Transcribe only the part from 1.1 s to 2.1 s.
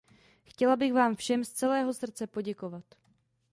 všem z celého